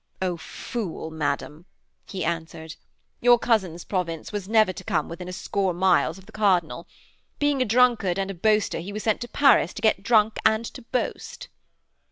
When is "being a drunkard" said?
7.37-8.17